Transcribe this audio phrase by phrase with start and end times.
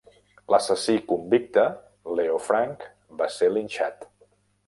[0.53, 1.65] L'assassí convicte,
[2.19, 2.87] Leo Frank,
[3.21, 4.09] va ser linxat.